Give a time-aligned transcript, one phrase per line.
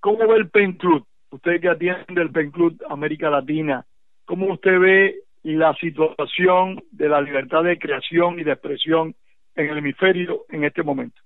[0.00, 1.06] ¿cómo ve el PEN Club?
[1.30, 3.86] Usted que atiende el PEN Club América Latina,
[4.24, 9.14] ¿cómo usted ve la situación de la libertad de creación y de expresión
[9.54, 11.20] en el hemisferio en este momento?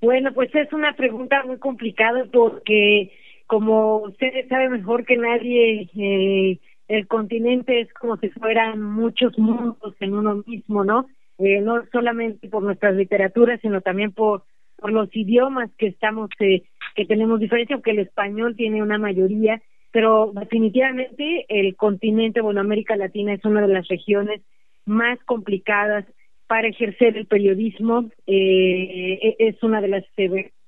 [0.00, 3.12] Bueno, pues es una pregunta muy complicada porque,
[3.46, 6.58] como ustedes saben mejor que nadie, eh,
[6.88, 11.06] el continente es como si fueran muchos mundos en uno mismo, ¿no?
[11.38, 14.44] Eh, no solamente por nuestras literaturas, sino también por,
[14.76, 16.62] por los idiomas que estamos, eh,
[16.94, 19.62] que tenemos diferencia, aunque el español tiene una mayoría,
[19.92, 24.40] pero definitivamente el continente, bueno, América Latina es una de las regiones
[24.86, 26.04] más complicadas
[26.46, 30.04] para ejercer el periodismo eh, e-, es una de las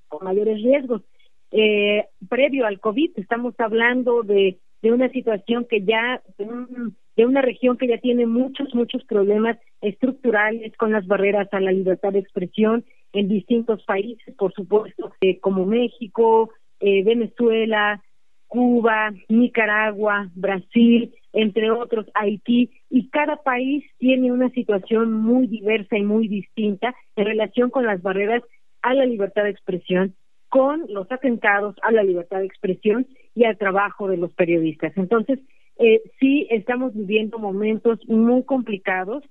[0.09, 1.03] con mayores riesgos.
[1.51, 7.77] Eh, previo al COVID, estamos hablando de, de una situación que ya, de, una región
[7.77, 12.85] que ya tiene muchos, muchos problemas estructurales con las barreras a la libertad de expresión
[13.13, 18.03] en distintos países, por supuesto, eh, como México, eh, Venezuela,
[18.47, 26.03] Cuba, Nicaragua, Brasil, entre otros, Haití, y cada país tiene una situación muy diversa y
[26.03, 28.43] muy distinta en relación con las barreras
[28.83, 30.15] a la libertad de expresión,
[30.49, 34.93] con los atentados a la libertad de expresión y al trabajo de los periodistas.
[34.97, 35.39] Entonces,
[35.79, 39.25] eh, sí estamos viviendo momentos muy complicados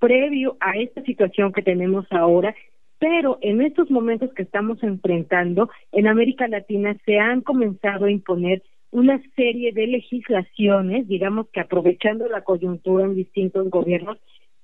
[0.00, 2.54] previo a esta situación que tenemos ahora
[2.98, 8.62] pero en estos momentos que estamos enfrentando, en América Latina se han comenzado a imponer
[8.90, 14.18] una serie de legislaciones, digamos que aprovechando la coyuntura en distintos gobiernos,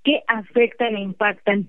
[0.04, 1.68] que afectan e impactan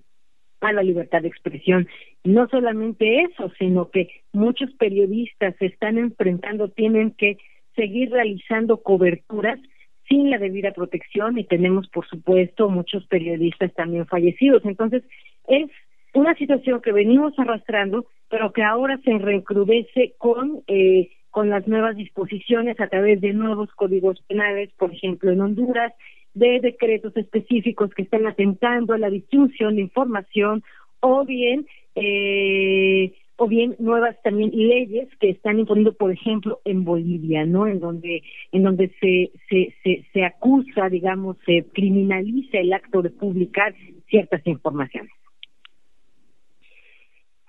[0.62, 1.88] a la libertad de expresión.
[2.24, 7.38] No solamente eso, sino que muchos periodistas se están enfrentando, tienen que
[7.76, 9.60] seguir realizando coberturas
[10.08, 14.64] sin la debida protección y tenemos, por supuesto, muchos periodistas también fallecidos.
[14.66, 15.04] Entonces,
[15.48, 15.70] es
[16.14, 21.96] una situación que venimos arrastrando, pero que ahora se recrudece con eh, con las nuevas
[21.96, 25.94] disposiciones a través de nuevos códigos penales, por ejemplo, en Honduras,
[26.34, 30.64] de decretos específicos que están atentando a la distribución de información
[31.00, 37.46] o bien eh, o bien nuevas también leyes que están imponiendo, por ejemplo, en Bolivia,
[37.46, 37.66] ¿no?
[37.66, 43.10] En donde en donde se se se, se acusa, digamos, se criminaliza el acto de
[43.10, 43.74] publicar
[44.08, 45.12] ciertas informaciones.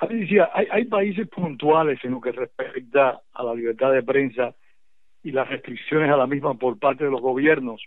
[0.03, 4.53] Alicia, hay, hay países puntuales en lo que respecta a la libertad de prensa
[5.23, 7.81] y las restricciones a la misma por parte de los gobiernos.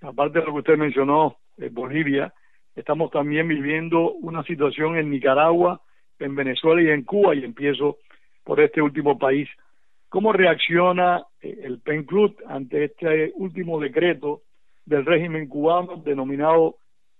[0.00, 2.32] Aparte de lo que usted mencionó, en Bolivia,
[2.76, 5.80] estamos también viviendo una situación en Nicaragua,
[6.20, 7.98] en Venezuela y en Cuba, y empiezo
[8.44, 9.48] por este último país.
[10.08, 14.42] ¿Cómo reacciona eh, el PEN Club ante este último decreto
[14.84, 16.76] del régimen cubano denominado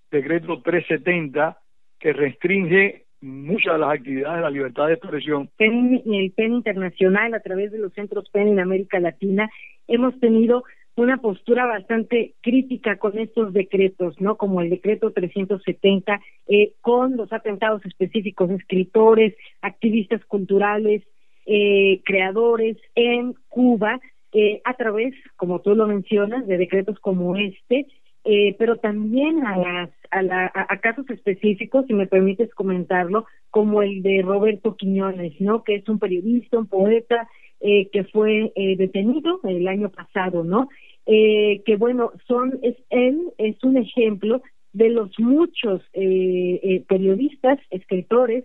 [0.08, 1.58] Decreto 370
[1.98, 5.50] que restringe muchas de las actividades de la libertad de expresión.
[5.58, 9.50] En el PEN internacional, a través de los centros PEN en América Latina,
[9.88, 10.64] hemos tenido
[10.96, 14.36] una postura bastante crítica con estos decretos, ¿no?
[14.36, 21.02] Como el decreto 370, eh, con los atentados específicos, escritores, activistas culturales,
[21.46, 24.00] eh, creadores en Cuba,
[24.32, 27.86] eh, a través, como tú lo mencionas, de decretos como este,
[28.24, 33.82] eh, pero también a, las, a, la, a, casos específicos, si me permites comentarlo, como
[33.82, 35.64] el de Roberto Quiñones, ¿no?
[35.64, 37.28] Que es un periodista, un poeta
[37.60, 40.68] eh, que fue eh, detenido el año pasado, ¿no?
[41.06, 44.42] Eh, que bueno, son es él es un ejemplo
[44.72, 48.44] de los muchos eh, eh, periodistas, escritores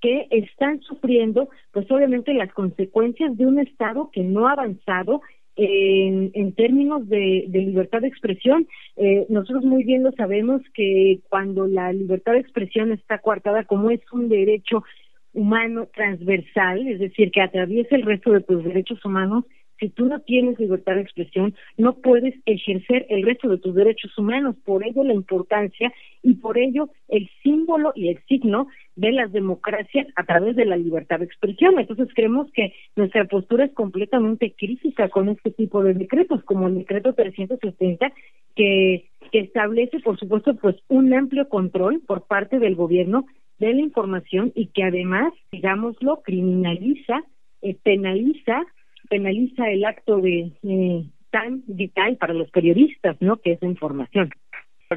[0.00, 5.20] que están sufriendo, pues obviamente las consecuencias de un Estado que no ha avanzado
[5.56, 11.66] en, términos de, de, libertad de expresión, eh, nosotros muy bien lo sabemos que cuando
[11.66, 14.84] la libertad de expresión está coartada como es un derecho
[15.32, 19.44] humano transversal, es decir, que atraviesa el resto de tus derechos humanos,
[19.78, 24.16] si tú no tienes libertad de expresión, no puedes ejercer el resto de tus derechos
[24.16, 24.56] humanos.
[24.64, 25.92] Por ello la importancia
[26.22, 30.76] y por ello el símbolo y el signo de las democracias a través de la
[30.76, 31.78] libertad de expresión.
[31.78, 36.78] Entonces creemos que nuestra postura es completamente crítica con este tipo de decretos, como el
[36.78, 38.12] decreto 370,
[38.54, 43.26] que, que establece, por supuesto, pues un amplio control por parte del gobierno
[43.58, 47.24] de la información y que además, digámoslo, criminaliza,
[47.62, 48.64] eh, penaliza
[49.06, 53.36] penaliza el acto de eh, tan vital para los periodistas, ¿no?
[53.36, 54.30] Que es la información.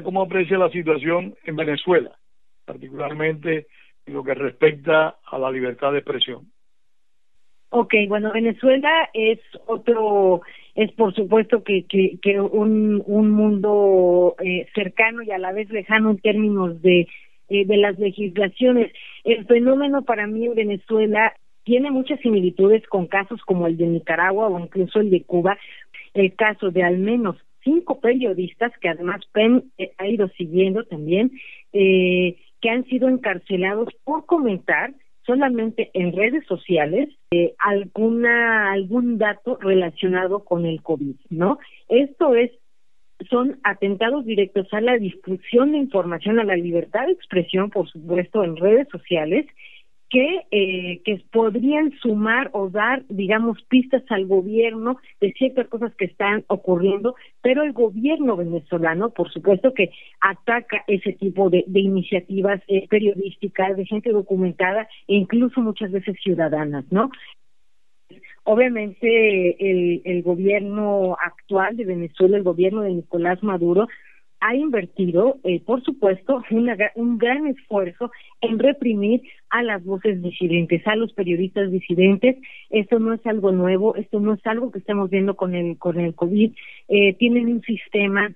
[0.02, 2.16] ¿Cómo aprecia la situación en Venezuela,
[2.64, 3.66] particularmente
[4.06, 6.50] en lo que respecta a la libertad de expresión?
[7.70, 10.42] Ok, bueno, Venezuela es otro,
[10.74, 15.70] es por supuesto que, que, que un, un mundo eh, cercano y a la vez
[15.70, 17.06] lejano en términos de,
[17.48, 18.92] eh, de las legislaciones.
[19.22, 21.32] El fenómeno para mí en Venezuela
[21.64, 25.58] tiene muchas similitudes con casos como el de Nicaragua o incluso el de Cuba,
[26.14, 31.32] el caso de al menos cinco periodistas que además PEN eh, ha ido siguiendo también,
[31.72, 34.92] eh, que han sido encarcelados por comentar
[35.26, 41.58] solamente en redes sociales eh, alguna algún dato relacionado con el COVID, ¿no?
[41.88, 42.50] Esto es
[43.28, 48.42] son atentados directos a la difusión de información, a la libertad de expresión, por supuesto,
[48.44, 49.46] en redes sociales
[50.10, 56.06] que, eh, que podrían sumar o dar, digamos, pistas al gobierno de ciertas cosas que
[56.06, 59.90] están ocurriendo, pero el gobierno venezolano, por supuesto, que
[60.20, 66.16] ataca ese tipo de, de iniciativas eh, periodísticas, de gente documentada e incluso muchas veces
[66.20, 67.10] ciudadanas, ¿no?
[68.42, 73.86] Obviamente el, el gobierno actual de Venezuela, el gobierno de Nicolás Maduro,
[74.40, 78.10] ha invertido, eh, por supuesto, una, un gran esfuerzo
[78.40, 82.36] en reprimir a las voces disidentes, a los periodistas disidentes.
[82.70, 86.00] Esto no es algo nuevo, esto no es algo que estamos viendo con el con
[86.00, 86.52] el COVID.
[86.88, 88.32] Eh, tienen un sistema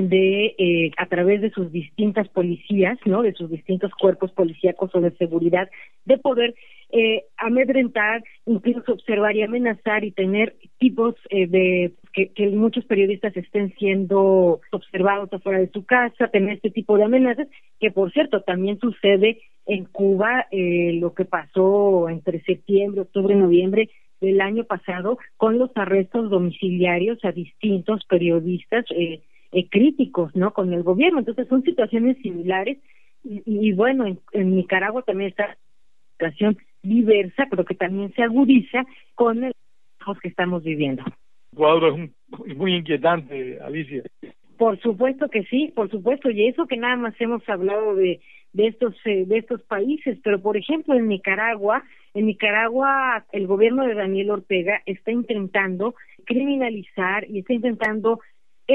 [0.00, 3.22] de eh, a través de sus distintas policías, ¿no?
[3.22, 5.68] De sus distintos cuerpos policíacos o de seguridad,
[6.04, 6.54] de poder
[6.90, 13.36] eh, amedrentar, incluso observar y amenazar y tener tipos eh, de que, que, muchos periodistas
[13.36, 17.46] estén siendo observados afuera de su casa, tener este tipo de amenazas,
[17.78, 23.90] que por cierto también sucede en Cuba, eh, lo que pasó entre septiembre, octubre, noviembre
[24.20, 30.52] del año pasado con los arrestos domiciliarios a distintos periodistas eh, eh, críticos, ¿no?
[30.52, 31.20] Con el gobierno.
[31.20, 32.78] Entonces son situaciones similares
[33.24, 35.56] y, y bueno, en, en Nicaragua también está
[36.12, 39.52] situación diversa, pero que también se agudiza con el
[40.22, 41.02] que estamos viviendo.
[41.52, 41.96] El cuadro
[42.46, 44.02] es muy inquietante, Alicia.
[44.56, 48.20] Por supuesto que sí, por supuesto, y eso que nada más hemos hablado de
[48.52, 53.86] de estos eh, de estos países, pero por ejemplo en Nicaragua, en Nicaragua el gobierno
[53.86, 55.94] de Daniel Ortega está intentando
[56.24, 58.20] criminalizar y está intentando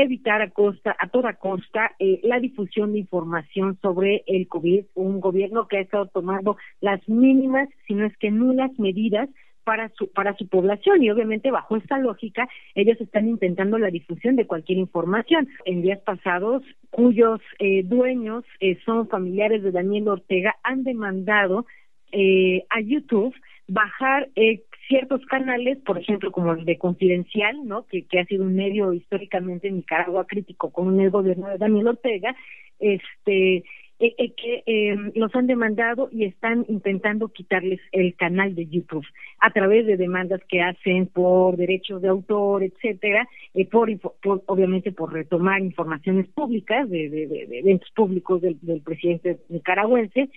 [0.02, 5.20] evitar a costa a toda costa eh, la difusión de información sobre el COVID, un
[5.20, 9.30] gobierno que ha estado tomando las mínimas, si no es que nulas medidas
[9.64, 14.36] para su para su población y obviamente bajo esta lógica ellos están intentando la difusión
[14.36, 15.48] de cualquier información.
[15.66, 21.66] En días pasados cuyos eh, dueños eh, son familiares de Daniel Ortega han demandado
[22.12, 23.34] eh, a YouTube
[23.68, 27.86] bajar eh, ciertos canales, por ejemplo, como el de Confidencial, ¿no?
[27.88, 31.88] Que, que ha sido un medio históricamente en Nicaragua crítico con el gobierno de Daniel
[31.88, 32.36] Ortega,
[32.80, 33.64] este
[33.98, 39.06] eh, eh, que eh, los han demandado y están intentando quitarles el canal de YouTube
[39.40, 44.92] a través de demandas que hacen por derechos de autor, etcétera, eh, por, por, obviamente
[44.92, 50.30] por retomar informaciones públicas de, de, de, de eventos públicos del, del presidente nicaragüense.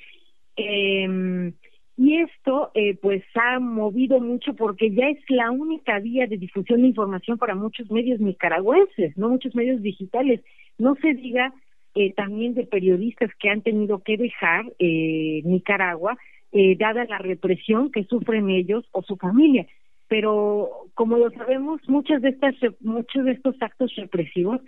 [0.57, 1.53] Eh,
[1.99, 6.83] y esto eh, pues ha movido mucho porque ya es la única vía de difusión
[6.83, 10.41] de información para muchos medios nicaragüenses, no muchos medios digitales.
[10.79, 11.53] No se diga
[11.97, 16.17] eh, también de periodistas que han tenido que dejar eh, Nicaragua,
[16.53, 19.67] eh, dada la represión que sufren ellos o su familia.
[20.07, 24.61] Pero como lo sabemos, muchas de estas, muchos de estos actos represivos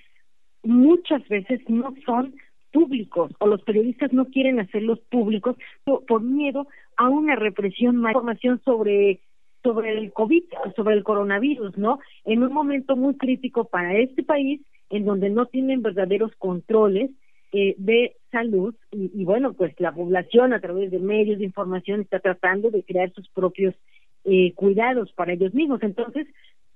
[0.65, 2.35] muchas veces no son
[2.73, 8.61] públicos o los periodistas no quieren hacerlos públicos por, miedo a una represión, más información
[8.65, 9.21] sobre
[9.63, 10.45] sobre el COVID,
[10.75, 11.99] sobre el coronavirus, ¿no?
[12.25, 17.11] En un momento muy crítico para este país, en donde no tienen verdaderos controles
[17.53, 22.01] eh, de salud y, y, bueno, pues la población a través de medios de información
[22.01, 23.75] está tratando de crear sus propios
[24.25, 25.83] eh, cuidados para ellos mismos.
[25.83, 26.27] Entonces,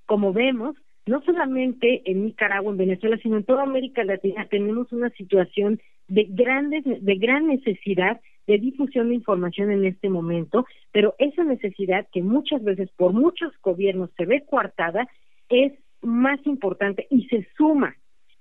[0.06, 5.10] como vemos, no solamente en Nicaragua, en Venezuela, sino en toda América Latina tenemos una
[5.10, 11.44] situación de grandes, de gran necesidad de difusión de información en este momento, pero esa
[11.44, 15.08] necesidad que muchas veces por muchos gobiernos se ve coartada
[15.48, 17.96] es más importante y se suma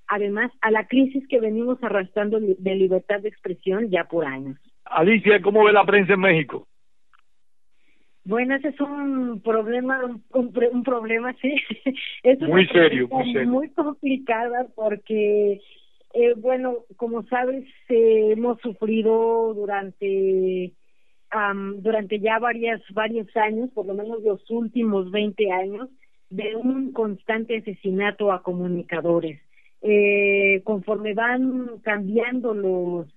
[0.08, 4.58] además a la crisis que venimos arrastrando de libertad de expresión ya por años.
[4.86, 6.68] Alicia, ¿cómo ve la prensa en México?
[8.26, 11.56] Bueno, ese es un problema, un, un problema, sí.
[12.24, 13.50] es muy serio, muy serio.
[13.50, 15.62] Muy complicada porque,
[16.14, 20.72] eh, bueno, como sabes, eh, hemos sufrido durante
[21.34, 25.90] um, durante ya varias varios años, por lo menos los últimos 20 años,
[26.30, 29.42] de un constante asesinato a comunicadores.
[29.82, 33.08] Eh, conforme van cambiando los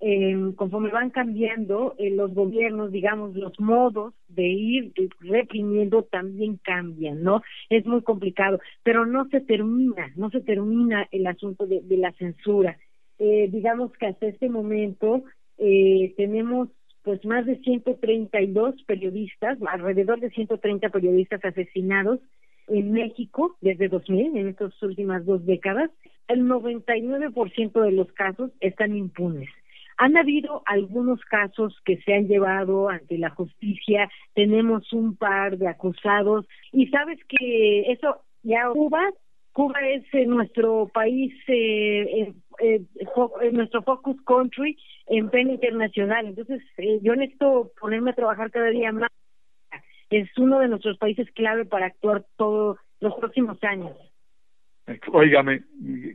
[0.00, 7.22] eh, conforme van cambiando eh, los gobiernos, digamos, los modos de ir reprimiendo también cambian,
[7.22, 7.42] ¿no?
[7.68, 12.78] Es muy complicado, pero no se termina, no se termina el asunto de, la censura.
[13.18, 15.24] Eh, digamos que hasta este momento
[15.58, 16.68] eh, tenemos
[17.02, 22.20] pues más de 132 periodistas, alrededor de 130 periodistas asesinados
[22.68, 25.90] en México desde 2000, en estas últimas dos décadas,
[26.28, 29.48] el 99% de los casos están impunes.
[29.98, 35.66] Han habido algunos casos que se han llevado ante la justicia, tenemos un par de
[35.66, 39.10] acusados y sabes que eso ya Cuba,
[39.52, 42.82] Cuba es eh, nuestro país, eh, eh,
[43.52, 44.78] nuestro focus country
[45.08, 46.62] en pena internacional, entonces
[47.02, 49.10] yo necesito ponerme a trabajar cada día más.
[50.10, 53.96] Es uno de nuestros países clave para actuar todos los próximos años.
[55.12, 55.62] Óigame,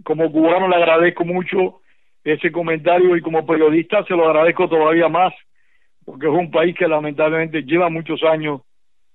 [0.04, 1.82] como cubano le agradezco mucho
[2.24, 5.34] ese comentario y como periodista se lo agradezco todavía más
[6.06, 8.62] porque es un país que lamentablemente lleva muchos años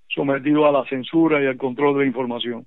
[0.08, 2.66] sometido a la censura y al control de la información.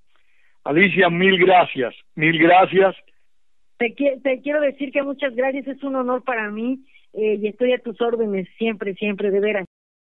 [0.64, 2.96] Alicia, mil gracias, mil gracias.
[3.78, 7.74] Te, te quiero decir que muchas gracias, es un honor para mí eh, y estoy
[7.74, 9.66] a tus órdenes siempre, siempre, de veras.